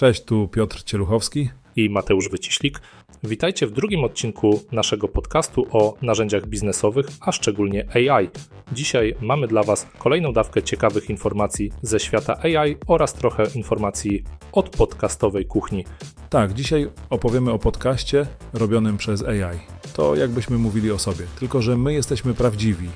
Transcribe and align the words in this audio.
Cześć, 0.00 0.24
tu 0.24 0.48
Piotr 0.48 0.82
Cieluchowski 0.84 1.50
i 1.76 1.90
Mateusz 1.90 2.28
Wyciślik. 2.28 2.80
Witajcie 3.24 3.66
w 3.66 3.70
drugim 3.70 4.04
odcinku 4.04 4.60
naszego 4.72 5.08
podcastu 5.08 5.66
o 5.70 5.94
narzędziach 6.02 6.46
biznesowych, 6.46 7.06
a 7.20 7.32
szczególnie 7.32 7.86
AI. 7.94 8.28
Dzisiaj 8.72 9.14
mamy 9.20 9.48
dla 9.48 9.62
Was 9.62 9.86
kolejną 9.98 10.32
dawkę 10.32 10.62
ciekawych 10.62 11.10
informacji 11.10 11.72
ze 11.82 12.00
świata 12.00 12.38
AI 12.42 12.76
oraz 12.86 13.14
trochę 13.14 13.44
informacji 13.54 14.24
od 14.52 14.70
podcastowej 14.70 15.46
kuchni. 15.46 15.84
Tak, 16.30 16.54
dzisiaj 16.54 16.90
opowiemy 17.10 17.52
o 17.52 17.58
podcaście 17.58 18.26
robionym 18.52 18.96
przez 18.96 19.22
AI. 19.22 19.58
To 19.94 20.16
jakbyśmy 20.16 20.58
mówili 20.58 20.90
o 20.90 20.98
sobie, 20.98 21.26
tylko 21.38 21.62
że 21.62 21.76
my 21.76 21.92
jesteśmy 21.92 22.34
prawdziwi, 22.34 22.88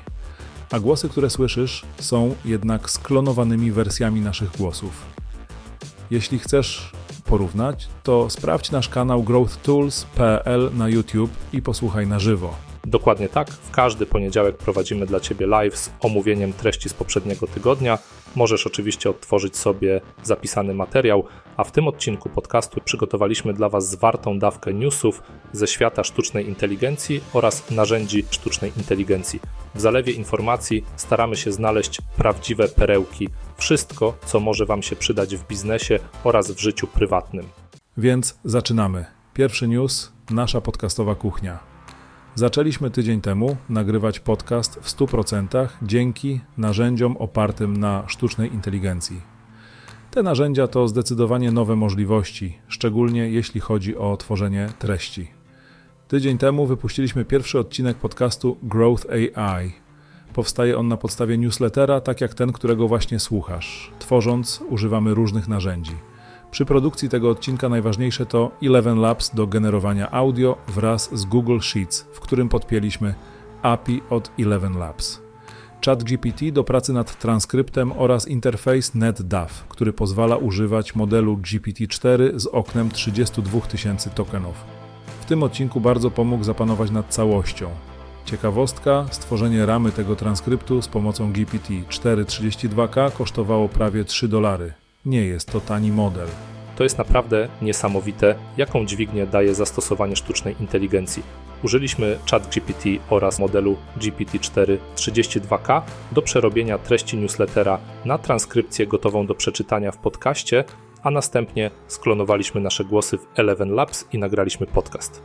a 0.71 0.81
głosy, 0.81 1.09
które 1.09 1.31
słyszysz, 1.31 1.83
są 1.99 2.35
jednak 2.45 2.91
sklonowanymi 2.91 3.71
wersjami 3.71 4.21
naszych 4.21 4.57
głosów. 4.57 5.15
Jeśli 6.11 6.39
chcesz 6.39 6.94
porównać, 7.25 7.89
to 8.03 8.31
sprawdź 8.31 8.71
nasz 8.71 8.89
kanał 8.89 9.23
growthtools.pl 9.23 10.71
na 10.75 10.89
YouTube 10.89 11.31
i 11.53 11.63
posłuchaj 11.63 12.07
na 12.07 12.19
żywo. 12.19 12.55
Dokładnie 12.85 13.29
tak. 13.29 13.51
W 13.51 13.71
każdy 13.71 14.07
poniedziałek 14.07 14.57
prowadzimy 14.57 15.07
dla 15.07 15.21
Ciebie 15.21 15.47
live 15.47 15.77
z 15.77 15.91
omówieniem 16.01 16.53
treści 16.53 16.89
z 16.89 16.95
poprzedniego 16.95 17.47
tygodnia. 17.47 17.99
Możesz 18.37 18.67
oczywiście 18.67 19.11
odtworzyć 19.11 19.57
sobie 19.57 20.01
zapisany 20.23 20.75
materiał, 20.75 21.25
a 21.57 21.65
w 21.65 21.73
tym 21.73 21.89
odcinku 21.89 22.29
podcastu 22.29 22.81
przygotowaliśmy 22.85 23.55
dla 23.55 23.69
Was 23.69 23.91
zwartą 23.91 24.39
dawkę 24.39 24.75
newsów 24.75 25.23
ze 25.53 25.67
świata 25.67 26.05
sztucznej 26.05 26.49
inteligencji 26.49 27.21
oraz 27.33 27.71
narzędzi 27.71 28.25
sztucznej 28.31 28.73
inteligencji. 28.77 29.41
W 29.75 29.81
zalewie 29.81 30.13
informacji 30.13 30.85
staramy 30.97 31.37
się 31.37 31.53
znaleźć 31.53 32.01
prawdziwe 32.17 32.69
perełki, 32.69 33.29
wszystko, 33.57 34.17
co 34.27 34.41
może 34.41 34.67
Wam 34.67 34.83
się 34.83 34.97
przydać 34.97 35.37
w 35.37 35.47
biznesie 35.47 35.99
oraz 36.25 36.51
w 36.51 36.59
życiu 36.59 36.87
prywatnym. 36.87 37.49
Więc 37.97 38.39
zaczynamy. 38.45 39.05
Pierwszy 39.35 39.69
news 39.69 40.13
nasza 40.31 40.61
podcastowa 40.61 41.15
kuchnia. 41.15 41.74
Zaczęliśmy 42.37 42.91
tydzień 42.91 43.21
temu 43.21 43.57
nagrywać 43.69 44.21
podcast 44.21 44.79
w 44.83 44.97
100% 44.97 45.69
dzięki 45.83 46.41
narzędziom 46.57 47.17
opartym 47.17 47.77
na 47.77 48.05
sztucznej 48.07 48.55
inteligencji. 48.55 49.21
Te 50.11 50.23
narzędzia 50.23 50.67
to 50.67 50.89
zdecydowanie 50.89 51.53
nowe 51.53 51.77
możliwości, 51.77 52.59
szczególnie 52.69 53.29
jeśli 53.29 53.61
chodzi 53.61 53.97
o 53.97 54.17
tworzenie 54.17 54.69
treści. 54.79 55.31
Tydzień 56.09 56.39
temu 56.39 56.67
wypuściliśmy 56.67 57.25
pierwszy 57.25 57.59
odcinek 57.59 57.97
podcastu 57.97 58.57
Growth 58.63 59.07
AI. 59.11 59.73
Powstaje 60.33 60.79
on 60.79 60.89
na 60.89 60.97
podstawie 60.97 61.39
newslettera, 61.39 62.01
tak 62.01 62.21
jak 62.21 62.35
ten, 62.35 62.53
którego 62.53 62.89
właśnie 62.89 63.21
słuchasz. 63.21 63.93
Tworząc, 63.99 64.63
używamy 64.69 65.15
różnych 65.15 65.49
narzędzi. 65.49 65.95
Przy 66.55 66.65
produkcji 66.65 67.09
tego 67.09 67.31
odcinka 67.31 67.69
najważniejsze 67.69 68.27
to 68.27 68.51
Eleven 68.63 69.01
Labs 69.01 69.35
do 69.35 69.47
generowania 69.47 70.11
audio 70.11 70.57
wraz 70.69 71.11
z 71.13 71.25
Google 71.25 71.59
Sheets, 71.61 72.07
w 72.13 72.21
którym 72.21 72.49
podpięliśmy 72.49 73.15
API 73.63 74.03
od 74.11 74.31
Eleven 74.39 74.79
Labs. 74.79 75.23
ChatGPT 75.85 76.51
do 76.53 76.65
pracy 76.65 76.93
nad 76.93 77.19
transkryptem 77.19 77.93
oraz 77.93 78.29
interfejs 78.29 78.95
NetDAF, 78.95 79.65
który 79.69 79.93
pozwala 79.93 80.37
używać 80.37 80.95
modelu 80.95 81.37
GPT-4 81.37 82.39
z 82.39 82.47
oknem 82.47 82.91
32 82.91 83.61
tysięcy 83.61 84.11
tokenów. 84.11 84.55
W 85.21 85.25
tym 85.25 85.43
odcinku 85.43 85.81
bardzo 85.81 86.11
pomógł 86.11 86.45
zapanować 86.45 86.91
nad 86.91 87.09
całością. 87.09 87.71
Ciekawostka, 88.25 89.07
stworzenie 89.11 89.67
ramy 89.67 89.93
tego 89.93 90.17
transkryptu 90.17 90.83
z 90.83 90.89
pomocą 90.89 91.33
GPT-4 91.33 92.25
32K 92.25 93.13
kosztowało 93.13 93.69
prawie 93.69 94.05
3 94.05 94.29
dolary. 94.29 94.84
Nie 95.07 95.25
jest 95.25 95.53
to 95.53 95.61
tani 95.61 95.93
model. 95.93 96.29
To 96.77 96.83
jest 96.83 96.99
naprawdę 96.99 97.49
niesamowite, 97.63 98.35
jaką 98.57 98.87
dźwignię 98.87 99.27
daje 99.27 99.55
zastosowanie 99.55 100.17
sztucznej 100.17 100.57
inteligencji. 100.61 101.23
Użyliśmy 101.63 102.19
ChatGPT 102.31 102.85
oraz 103.11 103.39
modelu 103.39 103.77
GPT-4 103.99 104.79
32K 104.97 105.83
do 106.13 106.23
przerobienia 106.23 106.79
treści 106.79 107.17
newslettera 107.17 107.79
na 108.05 108.19
transkrypcję 108.19 108.87
gotową 108.87 109.27
do 109.27 109.35
przeczytania 109.35 109.93
w 109.93 109.99
podcaście, 109.99 110.65
a 111.03 111.11
następnie 111.11 111.71
sklonowaliśmy 111.89 112.61
nasze 112.61 112.85
głosy 112.85 113.19
w 113.19 113.27
Eleven 113.39 113.71
Labs 113.71 114.07
i 114.13 114.19
nagraliśmy 114.19 114.67
podcast. 114.67 115.23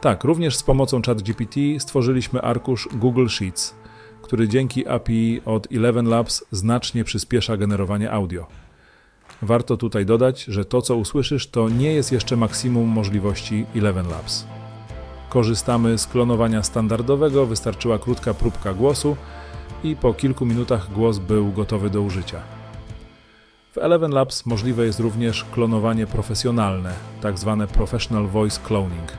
Tak, 0.00 0.24
również 0.24 0.56
z 0.56 0.62
pomocą 0.62 1.02
ChatGPT 1.02 1.60
stworzyliśmy 1.78 2.42
arkusz 2.42 2.88
Google 2.92 3.26
Sheets, 3.28 3.74
który 4.22 4.48
dzięki 4.48 4.88
API 4.88 5.40
od 5.44 5.72
Eleven 5.72 6.08
Labs 6.08 6.44
znacznie 6.50 7.04
przyspiesza 7.04 7.56
generowanie 7.56 8.12
audio. 8.12 8.46
Warto 9.42 9.76
tutaj 9.76 10.06
dodać, 10.06 10.44
że 10.44 10.64
to 10.64 10.82
co 10.82 10.96
usłyszysz 10.96 11.46
to 11.46 11.68
nie 11.68 11.92
jest 11.92 12.12
jeszcze 12.12 12.36
maksimum 12.36 12.88
możliwości 12.88 13.66
Eleven 13.76 14.08
Labs. 14.08 14.46
Korzystamy 15.28 15.98
z 15.98 16.06
klonowania 16.06 16.62
standardowego, 16.62 17.46
wystarczyła 17.46 17.98
krótka 17.98 18.34
próbka 18.34 18.74
głosu 18.74 19.16
i 19.84 19.96
po 19.96 20.14
kilku 20.14 20.46
minutach 20.46 20.92
głos 20.92 21.18
był 21.18 21.52
gotowy 21.52 21.90
do 21.90 22.02
użycia. 22.02 22.42
W 23.72 23.78
Eleven 23.78 24.10
Labs 24.10 24.46
możliwe 24.46 24.86
jest 24.86 25.00
również 25.00 25.44
klonowanie 25.44 26.06
profesjonalne, 26.06 26.92
tak 27.20 27.38
zwane 27.38 27.66
Professional 27.66 28.26
Voice 28.26 28.60
Cloning. 28.66 29.12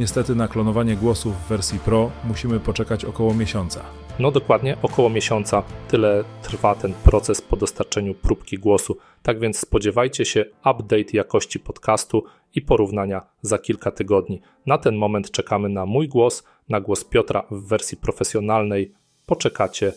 Niestety 0.00 0.34
na 0.34 0.48
klonowanie 0.48 0.96
głosu 0.96 1.30
w 1.30 1.48
wersji 1.48 1.78
Pro 1.78 2.10
musimy 2.24 2.60
poczekać 2.60 3.04
około 3.04 3.34
miesiąca. 3.34 3.80
No 4.18 4.30
dokładnie 4.30 4.76
około 4.82 5.10
miesiąca. 5.10 5.62
Tyle 5.88 6.24
trwa 6.42 6.74
ten 6.74 6.92
proces 6.92 7.42
po 7.42 7.56
dostarczeniu 7.56 8.14
próbki 8.14 8.58
głosu. 8.58 8.96
Tak 9.22 9.40
więc 9.40 9.58
spodziewajcie 9.58 10.24
się 10.24 10.44
update 10.58 11.12
jakości 11.12 11.60
podcastu 11.60 12.24
i 12.54 12.62
porównania 12.62 13.22
za 13.42 13.58
kilka 13.58 13.90
tygodni. 13.90 14.40
Na 14.66 14.78
ten 14.78 14.96
moment 14.96 15.30
czekamy 15.30 15.68
na 15.68 15.86
mój 15.86 16.08
głos, 16.08 16.44
na 16.68 16.80
głos 16.80 17.04
Piotra 17.04 17.42
w 17.50 17.68
wersji 17.68 17.96
profesjonalnej. 17.96 18.92
Poczekacie 19.26 19.92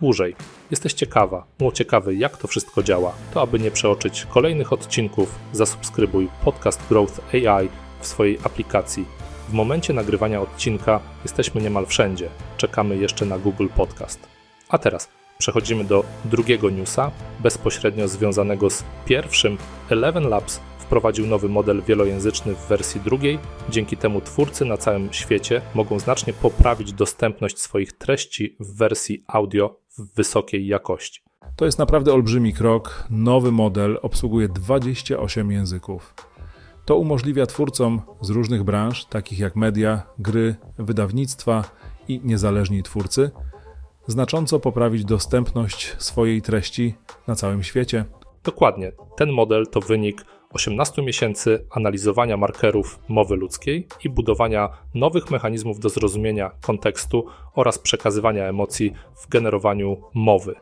dłużej. 0.00 0.36
Jesteś 0.70 0.92
ciekawa, 0.92 1.46
było 1.58 1.72
ciekawy 1.72 2.14
jak 2.14 2.36
to 2.36 2.48
wszystko 2.48 2.82
działa. 2.82 3.12
To 3.34 3.42
aby 3.42 3.58
nie 3.58 3.70
przeoczyć 3.70 4.26
kolejnych 4.30 4.72
odcinków, 4.72 5.38
zasubskrybuj 5.52 6.28
podcast 6.44 6.88
Growth 6.88 7.34
AI 7.34 7.68
w 8.00 8.06
swojej 8.06 8.38
aplikacji 8.44 9.25
w 9.48 9.52
momencie 9.52 9.92
nagrywania 9.92 10.40
odcinka 10.40 11.00
jesteśmy 11.22 11.62
niemal 11.62 11.86
wszędzie. 11.86 12.28
Czekamy 12.56 12.96
jeszcze 12.96 13.26
na 13.26 13.38
Google 13.38 13.66
Podcast. 13.76 14.20
A 14.68 14.78
teraz 14.78 15.08
przechodzimy 15.38 15.84
do 15.84 16.04
drugiego 16.24 16.70
newsa, 16.70 17.10
bezpośrednio 17.40 18.08
związanego 18.08 18.70
z 18.70 18.84
pierwszym. 19.04 19.58
Eleven 19.90 20.28
Labs 20.28 20.60
wprowadził 20.78 21.26
nowy 21.26 21.48
model 21.48 21.82
wielojęzyczny 21.82 22.54
w 22.54 22.68
wersji 22.68 23.00
drugiej. 23.00 23.38
Dzięki 23.70 23.96
temu 23.96 24.20
twórcy 24.20 24.64
na 24.64 24.76
całym 24.76 25.12
świecie 25.12 25.62
mogą 25.74 25.98
znacznie 25.98 26.32
poprawić 26.32 26.92
dostępność 26.92 27.58
swoich 27.58 27.92
treści 27.92 28.56
w 28.60 28.76
wersji 28.76 29.24
audio 29.26 29.80
w 29.98 30.14
wysokiej 30.14 30.66
jakości. 30.66 31.20
To 31.56 31.64
jest 31.64 31.78
naprawdę 31.78 32.12
olbrzymi 32.12 32.52
krok. 32.52 33.06
Nowy 33.10 33.52
model 33.52 33.98
obsługuje 34.02 34.48
28 34.48 35.52
języków. 35.52 36.14
To 36.86 36.96
umożliwia 36.96 37.46
twórcom 37.46 38.02
z 38.20 38.30
różnych 38.30 38.64
branż, 38.64 39.04
takich 39.04 39.38
jak 39.38 39.56
media, 39.56 40.02
gry, 40.18 40.54
wydawnictwa 40.78 41.64
i 42.08 42.20
niezależni 42.24 42.82
twórcy, 42.82 43.30
znacząco 44.06 44.60
poprawić 44.60 45.04
dostępność 45.04 45.94
swojej 45.98 46.42
treści 46.42 46.94
na 47.26 47.34
całym 47.34 47.62
świecie. 47.62 48.04
Dokładnie. 48.44 48.92
Ten 49.16 49.32
model 49.32 49.66
to 49.66 49.80
wynik 49.80 50.24
18 50.52 51.02
miesięcy 51.02 51.66
analizowania 51.70 52.36
markerów 52.36 52.98
mowy 53.08 53.36
ludzkiej 53.36 53.86
i 54.04 54.10
budowania 54.10 54.68
nowych 54.94 55.30
mechanizmów 55.30 55.80
do 55.80 55.88
zrozumienia 55.88 56.50
kontekstu 56.62 57.26
oraz 57.54 57.78
przekazywania 57.78 58.44
emocji 58.44 58.92
w 59.16 59.28
generowaniu 59.28 60.02
mowy. 60.14 60.54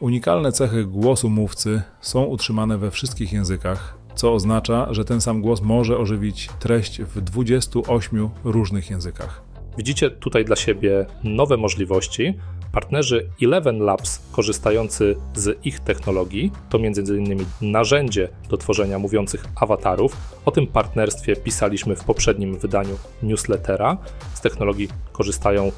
Unikalne 0.00 0.52
cechy 0.52 0.84
głosu 0.84 1.30
mówcy 1.30 1.82
są 2.00 2.24
utrzymane 2.24 2.78
we 2.78 2.90
wszystkich 2.90 3.32
językach, 3.32 3.98
co 4.14 4.34
oznacza, 4.34 4.94
że 4.94 5.04
ten 5.04 5.20
sam 5.20 5.42
głos 5.42 5.62
może 5.62 5.98
ożywić 5.98 6.48
treść 6.60 7.02
w 7.02 7.20
28 7.20 8.28
różnych 8.44 8.90
językach. 8.90 9.42
Widzicie 9.78 10.10
tutaj 10.10 10.44
dla 10.44 10.56
siebie 10.56 11.06
nowe 11.24 11.56
możliwości. 11.56 12.34
Partnerzy 12.72 13.30
Eleven 13.42 13.78
Labs, 13.78 14.22
korzystający 14.32 15.16
z 15.34 15.66
ich 15.66 15.80
technologii, 15.80 16.52
to 16.70 16.78
m.in. 16.78 17.44
narzędzie 17.60 18.28
do 18.48 18.56
tworzenia 18.56 18.98
mówiących 18.98 19.44
awatarów. 19.56 20.16
O 20.44 20.50
tym 20.50 20.66
partnerstwie 20.66 21.36
pisaliśmy 21.36 21.96
w 21.96 22.04
poprzednim 22.04 22.58
wydaniu 22.58 22.96
newslettera. 23.22 23.96
Z 24.34 24.40
technologii 24.40 24.88
korzystają 25.12 25.66
y, 25.66 25.72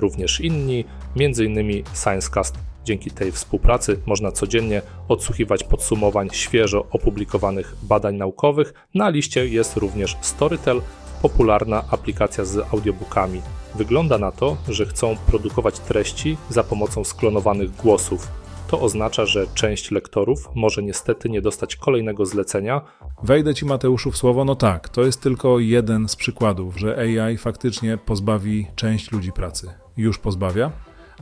również 0.00 0.40
inni, 0.40 0.84
m.in. 1.16 1.84
ScienceCast 1.94 2.75
Dzięki 2.86 3.10
tej 3.10 3.32
współpracy 3.32 4.00
można 4.06 4.32
codziennie 4.32 4.82
odsłuchiwać 5.08 5.64
podsumowań 5.64 6.28
świeżo 6.32 6.86
opublikowanych 6.90 7.76
badań 7.82 8.16
naukowych. 8.16 8.74
Na 8.94 9.08
liście 9.08 9.48
jest 9.48 9.76
również 9.76 10.16
Storytel, 10.20 10.80
popularna 11.22 11.84
aplikacja 11.90 12.44
z 12.44 12.74
audiobookami. 12.74 13.42
Wygląda 13.74 14.18
na 14.18 14.32
to, 14.32 14.56
że 14.68 14.86
chcą 14.86 15.16
produkować 15.26 15.78
treści 15.78 16.36
za 16.48 16.64
pomocą 16.64 17.04
sklonowanych 17.04 17.76
głosów. 17.76 18.28
to 18.68 18.80
oznacza, 18.80 19.26
że 19.26 19.46
część 19.54 19.90
lektorów 19.90 20.48
może 20.54 20.82
niestety 20.82 21.28
nie 21.28 21.42
dostać 21.42 21.76
kolejnego 21.76 22.26
zlecenia. 22.26 22.80
Wejdę 23.22 23.54
Ci 23.54 23.66
Mateuszu 23.66 24.10
w 24.10 24.16
słowo, 24.16 24.44
no 24.44 24.54
tak, 24.56 24.88
to 24.88 25.04
jest 25.04 25.22
tylko 25.22 25.58
jeden 25.58 26.08
z 26.08 26.16
przykładów, 26.16 26.78
że 26.78 26.98
AI 26.98 27.36
faktycznie 27.36 27.98
pozbawi 27.98 28.66
część 28.76 29.12
ludzi 29.12 29.32
pracy. 29.32 29.70
Już 29.96 30.18
pozbawia, 30.18 30.72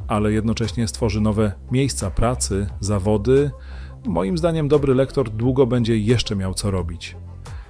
ale 0.09 0.33
jednocześnie 0.33 0.89
stworzy 0.89 1.21
nowe 1.21 1.53
miejsca 1.71 2.11
pracy, 2.11 2.67
zawody. 2.81 3.51
Moim 4.07 4.39
zdaniem 4.39 4.69
dobry 4.69 4.95
lektor 4.95 5.31
długo 5.31 5.67
będzie 5.67 5.99
jeszcze 5.99 6.37
miał 6.37 6.55
co 6.55 6.71
robić. 6.71 7.17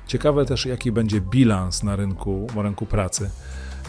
Ciekawe 0.06 0.44
też, 0.44 0.66
jaki 0.66 0.92
będzie 0.92 1.20
bilans 1.20 1.82
na 1.82 1.96
rynku, 1.96 2.46
na 2.56 2.62
rynku 2.62 2.86
pracy. 2.86 3.30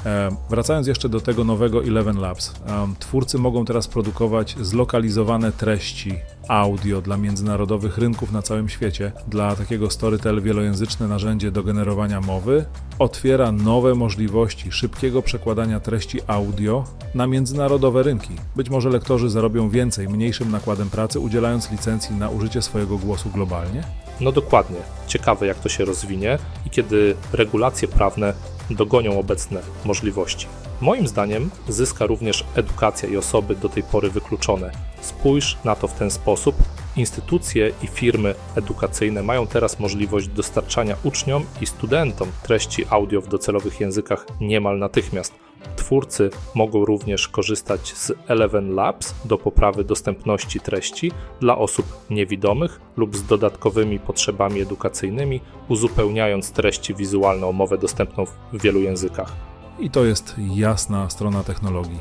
E, 0.06 0.30
wracając 0.50 0.88
jeszcze 0.88 1.10
do 1.10 1.22
tego 1.22 1.44
nowego 1.44 1.84
Eleven 1.84 2.20
Labs, 2.20 2.54
e, 2.68 2.88
twórcy 3.00 3.38
mogą 3.38 3.66
teraz 3.66 3.88
produkować 3.88 4.56
zlokalizowane 4.62 5.52
treści 5.52 6.20
audio 6.48 7.02
dla 7.02 7.18
międzynarodowych 7.18 7.98
rynków 7.98 8.32
na 8.32 8.42
całym 8.42 8.70
świecie. 8.70 9.12
Dla 9.28 9.56
takiego 9.56 9.90
Storytel 9.90 10.42
wielojęzyczne 10.42 11.08
narzędzie 11.08 11.52
do 11.52 11.64
generowania 11.64 12.22
mowy 12.22 12.66
otwiera 13.00 13.52
nowe 13.52 13.96
możliwości 13.96 14.72
szybkiego 14.72 15.22
przekładania 15.22 15.80
treści 15.80 16.20
audio 16.28 16.84
na 17.16 17.28
międzynarodowe 17.28 18.04
rynki. 18.04 18.34
Być 18.56 18.70
może 18.70 18.90
lektorzy 18.90 19.30
zarobią 19.30 19.70
więcej 19.70 20.10
mniejszym 20.10 20.52
nakładem 20.52 20.90
pracy, 20.90 21.20
udzielając 21.20 21.72
licencji 21.72 22.16
na 22.16 22.30
użycie 22.30 22.62
swojego 22.62 22.98
głosu 22.98 23.30
globalnie? 23.30 23.84
No 24.22 24.32
dokładnie. 24.32 24.78
Ciekawe 25.08 25.48
jak 25.48 25.60
to 25.60 25.70
się 25.70 25.86
rozwinie 25.86 26.38
i 26.66 26.70
kiedy 26.70 27.16
regulacje 27.34 27.88
prawne 27.88 28.34
dogonią 28.70 29.20
obecne 29.20 29.62
możliwości. 29.86 30.48
Moim 30.82 31.08
zdaniem 31.08 31.50
zyska 31.70 32.06
również 32.06 32.46
edukacja 32.56 33.10
i 33.10 33.18
osoby 33.18 33.56
do 33.56 33.70
tej 33.70 33.84
pory 33.84 34.10
wykluczone. 34.10 34.72
Spójrz 35.02 35.58
na 35.64 35.76
to 35.76 35.88
w 35.88 35.94
ten 35.94 36.12
sposób. 36.12 36.56
Instytucje 36.96 37.72
i 37.84 37.88
firmy 37.88 38.36
edukacyjne 38.56 39.24
mają 39.24 39.48
teraz 39.48 39.80
możliwość 39.80 40.28
dostarczania 40.28 40.96
uczniom 41.04 41.46
i 41.62 41.66
studentom 41.66 42.32
treści 42.44 42.86
audio 42.90 43.22
w 43.22 43.28
docelowych 43.28 43.80
językach 43.80 44.26
niemal 44.42 44.80
natychmiast. 44.80 45.45
Twórcy 45.86 46.30
mogą 46.56 46.86
również 46.86 47.28
korzystać 47.28 47.94
z 47.94 48.12
Eleven 48.28 48.76
Labs 48.76 49.16
do 49.26 49.38
poprawy 49.38 49.84
dostępności 49.84 50.60
treści 50.60 51.12
dla 51.40 51.58
osób 51.58 51.86
niewidomych 52.10 52.82
lub 52.98 53.16
z 53.16 53.24
dodatkowymi 53.24 54.00
potrzebami 54.00 54.62
edukacyjnymi, 54.62 55.42
uzupełniając 55.68 56.52
treści 56.52 56.96
wizualne 56.96 57.48
o 57.48 57.52
mowę 57.52 57.78
dostępną 57.78 58.26
w 58.26 58.36
wielu 58.54 58.80
językach. 58.80 59.32
I 59.80 59.90
to 59.90 60.06
jest 60.06 60.36
jasna 60.38 61.10
strona 61.10 61.44
technologii. 61.44 62.00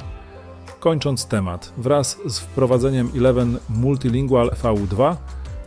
Kończąc 0.80 1.26
temat, 1.26 1.72
wraz 1.76 2.18
z 2.26 2.38
wprowadzeniem 2.38 3.10
Eleven 3.16 3.58
Multilingual 3.68 4.50
VU2, 4.50 5.16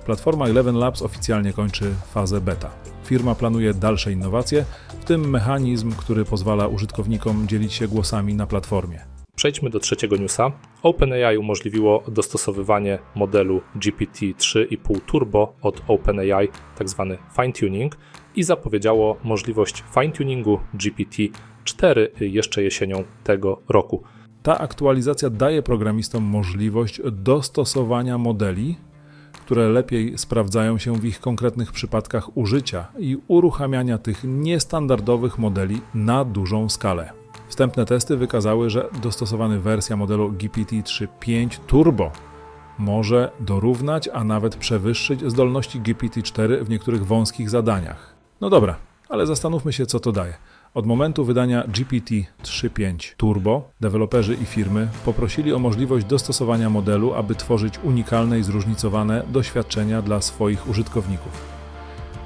platforma 0.08 0.48
Eleven 0.48 0.76
Labs 0.76 1.02
oficjalnie 1.02 1.54
kończy 1.54 1.94
fazę 2.12 2.42
beta. 2.42 2.70
Firma 3.04 3.36
planuje 3.36 3.74
dalsze 3.74 4.12
innowacje, 4.12 4.66
w 5.02 5.06
tym 5.06 5.30
mechanizm, 5.30 5.92
który 5.92 6.26
pozwala 6.26 6.68
użytkownikom 6.68 7.48
dzielić 7.48 7.74
się 7.74 7.88
głosami 7.88 8.36
na 8.36 8.48
platformie. 8.48 9.00
Przejdźmy 9.36 9.70
do 9.70 9.80
trzeciego 9.80 10.18
newsa. 10.18 10.52
OpenAI 10.84 11.38
umożliwiło 11.38 12.04
dostosowywanie 12.08 13.00
modelu 13.16 13.62
GPT-3,5 13.76 15.00
Turbo 15.06 15.54
od 15.62 15.82
OpenAI, 15.88 16.48
tzw. 16.78 17.18
Tak 17.18 17.36
fine-tuning, 17.36 17.90
i 18.36 18.44
zapowiedziało 18.44 19.18
możliwość 19.24 19.84
fine-tuningu 19.96 20.60
GPT-4 20.76 22.08
jeszcze 22.20 22.64
jesienią 22.64 23.04
tego 23.24 23.62
roku. 23.70 24.04
Ta 24.44 24.58
aktualizacja 24.58 25.30
daje 25.30 25.62
programistom 25.62 26.24
możliwość 26.24 27.02
dostosowania 27.12 28.18
modeli 28.18 28.78
które 29.48 29.70
lepiej 29.70 30.18
sprawdzają 30.18 30.78
się 30.78 30.96
w 30.96 31.06
ich 31.06 31.20
konkretnych 31.20 31.72
przypadkach 31.72 32.38
użycia 32.38 32.88
i 33.00 33.18
uruchamiania 33.28 33.98
tych 33.98 34.24
niestandardowych 34.24 35.38
modeli 35.38 35.82
na 35.94 36.26
dużą 36.26 36.70
skalę. 36.70 37.12
Wstępne 37.48 37.86
testy 37.86 38.18
wykazały, 38.18 38.70
że 38.70 38.90
dostosowany 39.02 39.60
wersja 39.60 39.98
modelu 39.98 40.32
GPT-3.5 40.32 41.60
Turbo 41.68 42.12
może 42.80 43.32
dorównać, 43.40 44.10
a 44.14 44.24
nawet 44.24 44.56
przewyższyć 44.56 45.32
zdolności 45.32 45.82
GPT-4 45.82 46.64
w 46.64 46.70
niektórych 46.70 47.06
wąskich 47.06 47.50
zadaniach. 47.50 48.16
No 48.42 48.50
dobra, 48.50 48.76
ale 49.10 49.26
zastanówmy 49.26 49.74
się, 49.74 49.86
co 49.86 50.00
to 50.00 50.12
daje. 50.12 50.34
Od 50.74 50.86
momentu 50.86 51.26
wydania 51.26 51.64
GPT-3.5 51.64 53.16
Turbo, 53.18 53.70
deweloperzy 53.82 54.34
i 54.42 54.46
firmy 54.46 54.88
poprosili 55.06 55.54
o 55.54 55.60
możliwość 55.60 56.06
dostosowania 56.06 56.70
modelu, 56.70 57.14
aby 57.14 57.36
tworzyć 57.36 57.80
unikalne 57.84 58.40
i 58.40 58.44
zróżnicowane 58.44 59.24
doświadczenia 59.30 60.02
dla 60.02 60.22
swoich 60.22 60.70
użytkowników. 60.70 61.58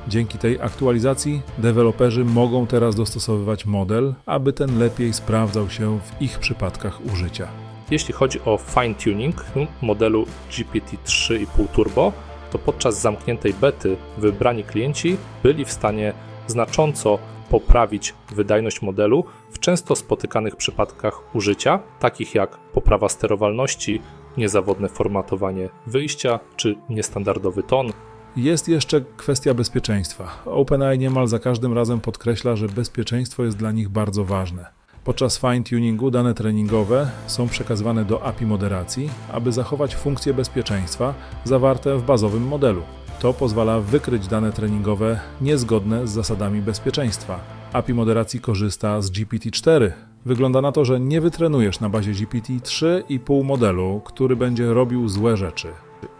Dzięki 0.07 0.37
tej 0.37 0.61
aktualizacji 0.61 1.41
deweloperzy 1.57 2.25
mogą 2.25 2.67
teraz 2.67 2.95
dostosowywać 2.95 3.65
model, 3.65 4.13
aby 4.25 4.53
ten 4.53 4.79
lepiej 4.79 5.13
sprawdzał 5.13 5.69
się 5.69 5.99
w 5.99 6.21
ich 6.21 6.39
przypadkach 6.39 7.05
użycia. 7.13 7.47
Jeśli 7.91 8.13
chodzi 8.13 8.39
o 8.45 8.57
fine-tuning 8.57 9.33
modelu 9.81 10.25
GPT-3.5 10.51 11.67
Turbo, 11.67 12.13
to 12.51 12.57
podczas 12.57 13.01
zamkniętej 13.01 13.53
bety 13.53 13.97
wybrani 14.17 14.63
klienci 14.63 15.17
byli 15.43 15.65
w 15.65 15.71
stanie 15.71 16.13
znacząco 16.47 17.19
poprawić 17.51 18.13
wydajność 18.35 18.81
modelu 18.81 19.23
w 19.51 19.59
często 19.59 19.95
spotykanych 19.95 20.55
przypadkach 20.55 21.35
użycia, 21.35 21.79
takich 21.99 22.35
jak 22.35 22.57
poprawa 22.57 23.09
sterowalności, 23.09 24.01
niezawodne 24.37 24.89
formatowanie 24.89 25.69
wyjścia 25.87 26.39
czy 26.55 26.75
niestandardowy 26.89 27.63
ton. 27.63 27.91
Jest 28.35 28.69
jeszcze 28.69 29.01
kwestia 29.17 29.53
bezpieczeństwa. 29.53 30.43
OpenAI 30.45 30.99
niemal 30.99 31.27
za 31.27 31.39
każdym 31.39 31.73
razem 31.73 31.99
podkreśla, 31.99 32.55
że 32.55 32.67
bezpieczeństwo 32.67 33.43
jest 33.43 33.57
dla 33.57 33.71
nich 33.71 33.89
bardzo 33.89 34.25
ważne. 34.25 34.65
Podczas 35.03 35.39
fine-tuningu 35.39 36.11
dane 36.11 36.33
treningowe 36.33 37.09
są 37.27 37.47
przekazywane 37.47 38.05
do 38.05 38.23
API 38.23 38.45
moderacji, 38.45 39.09
aby 39.31 39.51
zachować 39.51 39.95
funkcje 39.95 40.33
bezpieczeństwa 40.33 41.13
zawarte 41.43 41.97
w 41.97 42.03
bazowym 42.03 42.47
modelu. 42.47 42.81
To 43.21 43.33
pozwala 43.33 43.79
wykryć 43.79 44.27
dane 44.27 44.51
treningowe 44.51 45.19
niezgodne 45.41 46.07
z 46.07 46.09
zasadami 46.09 46.61
bezpieczeństwa. 46.61 47.39
API 47.73 47.93
moderacji 47.93 48.39
korzysta 48.39 49.01
z 49.01 49.11
GPT-4. 49.11 49.91
Wygląda 50.25 50.61
na 50.61 50.71
to, 50.71 50.85
że 50.85 50.99
nie 50.99 51.21
wytrenujesz 51.21 51.79
na 51.79 51.89
bazie 51.89 52.11
GPT-3,5 52.11 53.43
modelu, 53.43 54.01
który 54.05 54.35
będzie 54.35 54.73
robił 54.73 55.09
złe 55.09 55.37
rzeczy. 55.37 55.67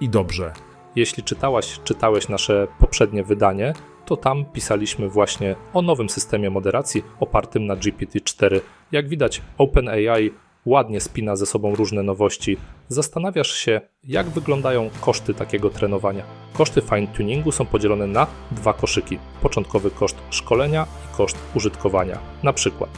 I 0.01 0.09
dobrze. 0.09 0.53
Jeśli 0.95 1.23
czytałaś, 1.23 1.79
czytałeś 1.83 2.29
nasze 2.29 2.67
poprzednie 2.79 3.23
wydanie, 3.23 3.73
to 4.05 4.17
tam 4.17 4.45
pisaliśmy 4.45 5.09
właśnie 5.09 5.55
o 5.73 5.81
nowym 5.81 6.09
systemie 6.09 6.49
moderacji 6.49 7.03
opartym 7.19 7.65
na 7.65 7.75
GPT-4. 7.75 8.59
Jak 8.91 9.09
widać, 9.09 9.41
OpenAI 9.57 10.31
ładnie 10.65 11.01
spina 11.01 11.35
ze 11.35 11.45
sobą 11.45 11.75
różne 11.75 12.03
nowości, 12.03 12.57
zastanawiasz 12.89 13.51
się, 13.51 13.81
jak 14.03 14.29
wyglądają 14.29 14.89
koszty 15.01 15.33
takiego 15.33 15.69
trenowania. 15.69 16.23
Koszty 16.53 16.81
fine-tuningu 16.81 17.51
są 17.51 17.65
podzielone 17.65 18.07
na 18.07 18.27
dwa 18.51 18.73
koszyki: 18.73 19.17
początkowy 19.41 19.91
koszt 19.91 20.17
szkolenia 20.29 20.87
i 21.05 21.17
koszt 21.17 21.37
użytkowania. 21.55 22.17
Na 22.43 22.53
przykład 22.53 22.89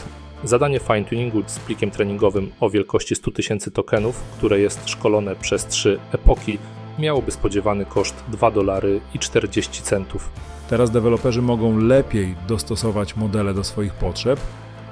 zadanie 0.43 0.79
fine-tuningu 0.79 1.43
z 1.48 1.60
plikiem 1.60 1.91
treningowym 1.91 2.51
o 2.60 2.70
wielkości 2.70 3.15
100 3.15 3.32
tysięcy 3.32 3.72
tokenów, 3.72 4.24
które 4.38 4.60
jest 4.60 4.89
szkolone 4.89 5.36
przez 5.36 5.67
trzy 5.67 6.00
epoki, 6.12 6.58
miałoby 7.00 7.32
spodziewany 7.32 7.86
koszt 7.86 8.15
2 8.27 8.51
dolary 8.51 9.01
i 9.13 9.20
40 9.20 9.82
centów. 9.82 10.29
Teraz 10.70 10.91
deweloperzy 10.91 11.41
mogą 11.41 11.77
lepiej 11.77 12.36
dostosować 12.48 13.15
modele 13.15 13.53
do 13.53 13.63
swoich 13.63 13.93
potrzeb 13.93 14.39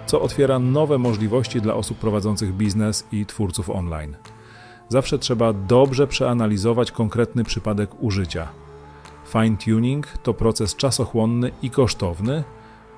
co 0.05 0.21
otwiera 0.21 0.59
nowe 0.59 0.97
możliwości 0.97 1.61
dla 1.61 1.73
osób 1.73 1.97
prowadzących 1.97 2.53
biznes 2.53 3.07
i 3.11 3.25
twórców 3.25 3.69
online. 3.69 4.15
Zawsze 4.89 5.19
trzeba 5.19 5.53
dobrze 5.53 6.07
przeanalizować 6.07 6.91
konkretny 6.91 7.43
przypadek 7.43 8.03
użycia. 8.03 8.47
Fine-tuning 9.33 10.03
to 10.23 10.33
proces 10.33 10.75
czasochłonny 10.75 11.51
i 11.61 11.69
kosztowny, 11.69 12.43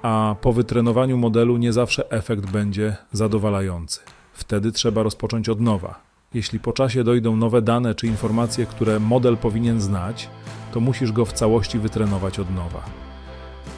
a 0.02 0.36
po 0.42 0.54
wytrenowaniu 0.54 1.18
modelu 1.18 1.58
nie 1.58 1.74
zawsze 1.74 2.12
efekt 2.12 2.52
będzie 2.52 2.96
zadowalający. 3.12 4.00
Wtedy 4.34 4.72
trzeba 4.72 5.04
rozpocząć 5.04 5.50
od 5.50 5.62
nowa. 5.62 6.00
Jeśli 6.34 6.60
po 6.60 6.74
czasie 6.74 7.04
dojdą 7.04 7.36
nowe 7.36 7.62
dane 7.62 7.96
czy 7.96 8.08
informacje, 8.08 8.66
które 8.66 9.00
model 9.00 9.38
powinien 9.38 9.82
znać, 9.82 10.30
to 10.72 10.80
musisz 10.80 11.12
go 11.12 11.26
w 11.26 11.34
całości 11.34 11.80
wytrenować 11.80 12.40
od 12.40 12.56
nowa. 12.56 13.03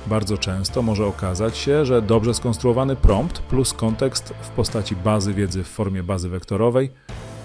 Bardzo 0.07 0.37
często 0.37 0.81
może 0.81 1.05
okazać 1.05 1.57
się, 1.57 1.85
że 1.85 2.01
dobrze 2.01 2.33
skonstruowany 2.33 2.95
prompt 2.95 3.39
plus 3.39 3.73
kontekst 3.73 4.33
w 4.41 4.49
postaci 4.49 4.95
bazy 4.95 5.33
wiedzy 5.33 5.63
w 5.63 5.67
formie 5.67 6.03
bazy 6.03 6.29
wektorowej 6.29 6.91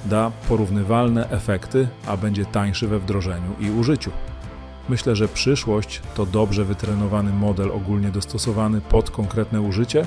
da 0.04 0.32
porównywalne 0.48 1.30
efekty, 1.30 1.88
a 2.06 2.16
będzie 2.16 2.44
tańszy 2.44 2.88
we 2.88 2.98
wdrożeniu 2.98 3.54
i 3.60 3.70
użyciu. 3.70 4.10
Myślę, 4.88 5.16
że 5.16 5.28
przyszłość 5.28 6.02
to 6.14 6.26
dobrze 6.26 6.64
wytrenowany 6.64 7.32
model 7.32 7.70
ogólnie 7.70 8.08
dostosowany 8.08 8.80
pod 8.80 9.10
konkretne 9.10 9.60
użycie, 9.60 10.06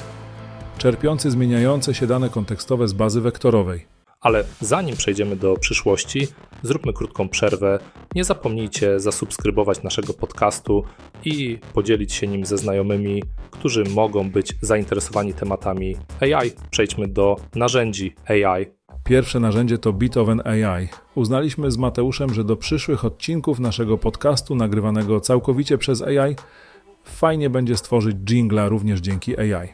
czerpiący 0.77 1.31
zmieniające 1.31 1.93
się 1.93 2.07
dane 2.07 2.29
kontekstowe 2.29 2.87
z 2.87 2.93
bazy 2.93 3.21
wektorowej. 3.21 3.92
Ale 4.23 4.43
zanim 4.61 4.95
przejdziemy 4.95 5.35
do 5.35 5.57
przyszłości, 5.57 6.27
zróbmy 6.61 6.93
krótką 6.93 7.29
przerwę. 7.29 7.79
Nie 8.15 8.23
zapomnijcie 8.23 8.99
zasubskrybować 8.99 9.83
naszego 9.83 10.13
podcastu 10.13 10.83
i 11.25 11.59
podzielić 11.73 12.13
się 12.13 12.27
nim 12.27 12.45
ze 12.45 12.57
znajomymi, 12.57 13.23
którzy 13.51 13.83
mogą 13.83 14.31
być 14.31 14.55
zainteresowani 14.61 15.33
tematami 15.33 15.95
AI. 16.19 16.51
Przejdźmy 16.71 17.07
do 17.07 17.35
narzędzi 17.55 18.15
AI. 18.27 18.65
Pierwsze 19.03 19.39
narzędzie 19.39 19.77
to 19.77 19.93
Beethoven 19.93 20.41
AI. 20.47 20.87
Uznaliśmy 21.15 21.71
z 21.71 21.77
Mateuszem, 21.77 22.33
że 22.33 22.43
do 22.43 22.55
przyszłych 22.55 23.05
odcinków 23.05 23.59
naszego 23.59 23.97
podcastu 23.97 24.55
nagrywanego 24.55 25.19
całkowicie 25.19 25.77
przez 25.77 26.01
AI 26.01 26.35
fajnie 27.03 27.49
będzie 27.49 27.77
stworzyć 27.77 28.17
jingla 28.29 28.67
również 28.67 28.99
dzięki 28.99 29.39
AI. 29.39 29.69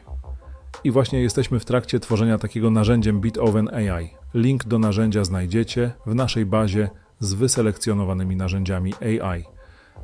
I 0.84 0.90
właśnie 0.90 1.20
jesteśmy 1.20 1.60
w 1.60 1.64
trakcie 1.64 2.00
tworzenia 2.00 2.38
takiego 2.38 2.70
narzędziem 2.70 3.20
Beethoven 3.20 3.68
AI. 3.74 4.19
Link 4.34 4.64
do 4.64 4.78
narzędzia 4.78 5.24
znajdziecie 5.24 5.92
w 6.06 6.14
naszej 6.14 6.46
bazie 6.46 6.90
z 7.20 7.34
wyselekcjonowanymi 7.34 8.36
narzędziami 8.36 8.94
AI. 9.00 9.44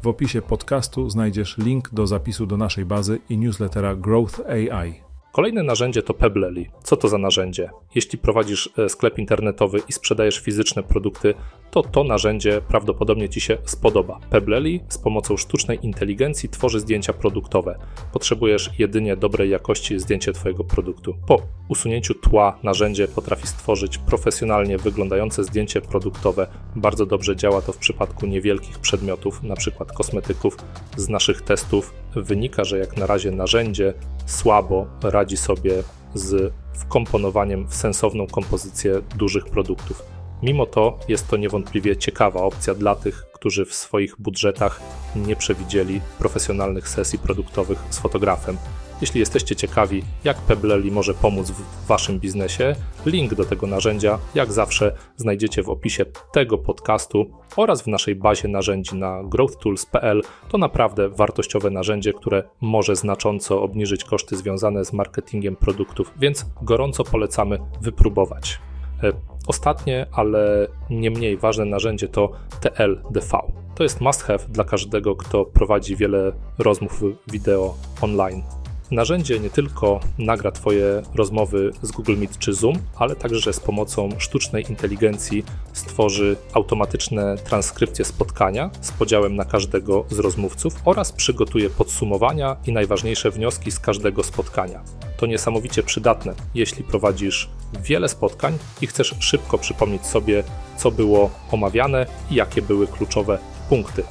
W 0.03 0.07
opisie 0.07 0.43
podcastu 0.43 1.11
znajdziesz 1.11 1.59
link 1.59 1.91
do 1.93 2.07
zapisu 2.07 2.47
do 2.47 2.57
naszej 2.57 2.85
bazy 2.85 3.19
i 3.29 3.39
newslettera 3.39 3.95
Growth 3.95 4.41
AI. 4.41 5.06
Kolejne 5.37 5.63
narzędzie 5.63 6.03
to 6.03 6.15
Pebleli. 6.15 6.67
Co 6.83 6.97
to 6.97 7.09
za 7.09 7.19
narzędzie? 7.19 7.71
Jeśli 7.95 8.19
prowadzisz 8.19 8.71
e, 8.79 8.89
sklep 8.89 9.19
internetowy 9.19 9.81
i 9.89 9.93
sprzedajesz 9.93 10.39
fizyczne 10.39 10.83
produkty, 10.83 11.35
to 11.71 11.83
to 11.83 12.05
narzędzie 12.05 12.61
prawdopodobnie 12.69 13.29
Ci 13.29 13.41
się 13.41 13.59
spodoba. 13.65 14.21
Pebleli 14.31 14.81
z 14.89 14.99
pomocą 14.99 15.37
sztucznej 15.37 15.79
inteligencji 15.83 16.49
tworzy 16.49 16.81
zdjęcia 16.81 17.13
produktowe. 17.13 17.79
Potrzebujesz 18.13 18.71
jedynie 18.79 19.17
dobrej 19.17 19.51
jakości 19.51 19.99
zdjęcie 19.99 20.33
Twojego 20.33 20.65
produktu. 20.65 21.15
Po 21.27 21.43
usunięciu 21.69 22.15
tła 22.15 22.59
narzędzie 22.63 23.09
potrafi 23.09 23.47
stworzyć 23.47 23.99
profesjonalnie 23.99 24.79
wyglądające 24.79 25.45
zdjęcie 25.45 25.81
produktowe. 25.81 26.47
Bardzo 26.77 27.07
dobrze 27.07 27.37
działa 27.37 27.63
to 27.63 27.73
w 27.73 27.79
przypadku 27.79 28.27
niewielkich 28.27 28.79
przedmiotów, 28.79 29.41
np. 29.45 29.85
kosmetyków. 29.95 30.57
Z 30.97 31.09
naszych 31.09 31.43
testów 31.43 32.06
wynika, 32.17 32.65
że 32.65 32.79
jak 32.79 32.97
na 32.97 33.07
razie 33.07 33.31
narzędzie 33.31 33.95
słabo 34.27 34.87
radzi 35.03 35.37
sobie 35.37 35.83
z 36.15 36.53
wkomponowaniem 36.73 37.67
w 37.67 37.75
sensowną 37.75 38.27
kompozycję 38.27 39.03
dużych 39.17 39.45
produktów. 39.45 40.03
Mimo 40.43 40.67
to 40.67 40.99
jest 41.09 41.29
to 41.29 41.37
niewątpliwie 41.37 41.97
ciekawa 41.97 42.41
opcja 42.41 42.75
dla 42.75 42.95
tych, 42.95 43.27
którzy 43.35 43.65
w 43.65 43.75
swoich 43.75 44.15
budżetach 44.19 44.81
nie 45.17 45.37
przewidzieli 45.37 46.01
profesjonalnych 46.19 46.89
sesji 46.89 47.19
produktowych 47.19 47.79
z 47.91 47.99
fotografem. 47.99 48.57
Jeśli 49.01 49.21
jesteście 49.21 49.57
ciekawi, 49.57 50.03
jak 50.25 50.37
Pebleli 50.37 50.91
może 50.91 51.15
pomóc 51.15 51.51
w 51.51 51.87
Waszym 51.87 52.21
biznesie, 52.21 52.75
link 53.07 53.35
do 53.35 53.45
tego 53.45 53.67
narzędzia, 53.67 54.19
jak 54.35 54.53
zawsze, 54.53 54.97
znajdziecie 55.17 55.63
w 55.63 55.69
opisie 55.69 56.05
tego 56.33 56.59
podcastu 56.59 57.31
oraz 57.57 57.83
w 57.83 57.87
naszej 57.87 58.15
bazie 58.15 58.49
narzędzi 58.49 58.97
na 58.97 59.23
growthtools.pl. 59.25 60.23
To 60.49 60.59
naprawdę 60.59 61.09
wartościowe 61.09 61.71
narzędzie, 61.71 62.13
które 62.13 62.43
może 62.61 62.97
znacząco 62.97 63.63
obniżyć 63.63 64.05
koszty 64.05 64.37
związane 64.37 64.85
z 64.85 64.93
marketingiem 64.93 65.57
produktów, 65.57 66.13
więc 66.19 66.47
gorąco 66.63 67.05
polecamy 67.05 67.59
wypróbować. 67.81 68.59
E, 69.03 69.13
ostatnie, 69.47 70.07
ale 70.13 70.69
nie 70.91 71.11
mniej 71.11 71.37
ważne 71.37 71.65
narzędzie 71.65 72.09
to 72.09 72.33
TLDV. 72.61 73.39
To 73.75 73.83
jest 73.83 74.01
must 74.01 74.23
have 74.23 74.39
dla 74.49 74.65
każdego, 74.65 75.17
kto 75.17 75.45
prowadzi 75.45 75.97
wiele 75.97 76.33
rozmów 76.59 77.03
wideo 77.27 77.75
online. 78.01 78.43
Narzędzie 78.91 79.41
nie 79.41 79.51
tylko 79.51 80.01
nagra 80.19 80.53
Twoje 80.53 81.03
rozmowy 81.15 81.73
z 81.83 81.93
Google 81.93 82.17
Meet 82.17 82.39
czy 82.39 82.55
Zoom, 82.55 82.77
ale 82.97 83.17
także 83.17 83.53
z 83.53 83.61
pomocą 83.61 84.09
sztucznej 84.19 84.65
inteligencji 84.69 85.45
stworzy 85.73 86.37
automatyczne 86.53 87.37
transkrypcje 87.37 88.05
spotkania 88.05 88.71
z 88.81 88.93
podziałem 88.93 89.37
na 89.37 89.45
każdego 89.45 90.05
z 90.11 90.19
rozmówców 90.19 90.75
oraz 90.85 91.13
przygotuje 91.13 91.71
podsumowania 91.71 92.57
i 92.67 92.73
najważniejsze 92.73 93.31
wnioski 93.31 93.71
z 93.71 93.81
każdego 93.81 94.25
spotkania. 94.25 94.81
To 95.17 95.27
niesamowicie 95.27 95.83
przydatne, 95.83 96.35
jeśli 96.55 96.85
prowadzisz 96.85 97.49
wiele 97.83 98.09
spotkań 98.09 98.59
i 98.81 98.87
chcesz 98.87 99.15
szybko 99.21 99.59
przypomnieć 99.59 100.07
sobie, 100.07 100.45
co 100.77 100.91
było 100.91 101.31
omawiane 101.51 102.07
i 102.31 102.35
jakie 102.35 102.63
były 102.63 102.87
kluczowe 102.87 103.39
punkty. 103.69 104.03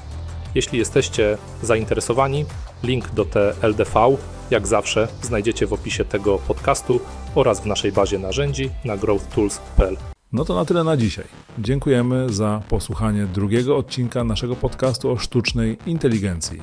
Jeśli 0.55 0.79
jesteście 0.79 1.38
zainteresowani, 1.62 2.46
link 2.85 3.09
do 3.13 3.25
TLDV 3.25 4.17
jak 4.51 4.67
zawsze 4.67 5.07
znajdziecie 5.21 5.67
w 5.67 5.73
opisie 5.73 6.05
tego 6.05 6.37
podcastu 6.37 6.99
oraz 7.35 7.61
w 7.61 7.65
naszej 7.65 7.91
bazie 7.91 8.19
narzędzi 8.19 8.69
na 8.85 8.97
growthtools.pl. 8.97 9.97
No 10.33 10.45
to 10.45 10.55
na 10.55 10.65
tyle 10.65 10.83
na 10.83 10.97
dzisiaj. 10.97 11.25
Dziękujemy 11.59 12.33
za 12.33 12.61
posłuchanie 12.69 13.25
drugiego 13.25 13.77
odcinka 13.77 14.23
naszego 14.23 14.55
podcastu 14.55 15.11
o 15.11 15.17
sztucznej 15.17 15.77
inteligencji. 15.85 16.61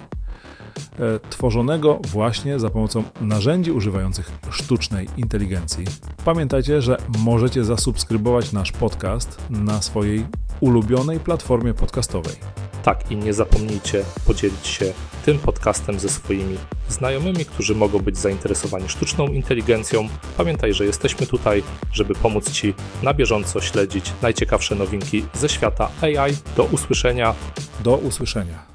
E, 0.99 1.21
tworzonego 1.31 2.01
właśnie 2.09 2.59
za 2.59 2.71
pomocą 2.71 3.05
narzędzi 3.21 3.73
używających 3.73 4.31
sztucznej 4.51 5.09
inteligencji. 5.17 5.85
Pamiętajcie, 6.25 6.83
że 6.83 6.97
możecie 7.19 7.65
zasubskrybować 7.65 8.53
nasz 8.53 8.73
podcast 8.73 9.39
na 9.51 9.83
swojej 9.83 10.27
ulubionej 10.61 11.21
platformie 11.21 11.75
podcastowej. 11.75 12.62
Tak, 12.83 13.11
i 13.11 13.17
nie 13.17 13.35
zapomnijcie 13.35 14.05
podzielić 14.27 14.67
się 14.67 14.93
tym 15.25 15.39
podcastem 15.39 16.01
ze 16.01 16.09
swoimi 16.09 16.59
znajomymi, 16.89 17.45
którzy 17.45 17.75
mogą 17.75 17.99
być 17.99 18.19
zainteresowani 18.19 18.89
sztuczną 18.89 19.27
inteligencją. 19.27 20.09
Pamiętaj, 20.37 20.75
że 20.75 20.85
jesteśmy 20.85 21.27
tutaj, 21.27 21.63
żeby 21.93 22.15
pomóc 22.15 22.51
Ci 22.51 22.75
na 23.03 23.15
bieżąco 23.15 23.61
śledzić 23.61 24.13
najciekawsze 24.23 24.75
nowinki 24.75 25.25
ze 25.35 25.49
świata 25.49 25.91
AI. 26.01 26.33
Do 26.57 26.65
usłyszenia. 26.65 27.35
Do 27.85 27.97
usłyszenia. 27.97 28.72